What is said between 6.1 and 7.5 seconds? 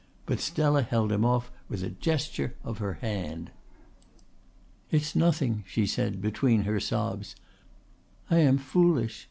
between her sobs.